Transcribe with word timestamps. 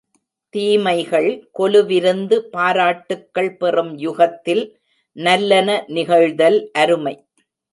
தீமைகள் 0.53 1.27
கொலுவிருந்து 1.59 2.37
பாராட்டுக்கள் 2.55 3.51
பெறும் 3.57 3.93
யுகத்தில் 3.97 4.63
நல்லன 5.17 5.69
நிகழ்தல் 5.89 6.59
அருமை. 6.73 7.15